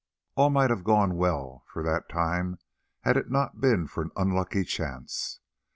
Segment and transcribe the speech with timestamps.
[0.35, 2.57] All might have gone well for that time
[3.01, 5.41] had it not been for an unlucky chance.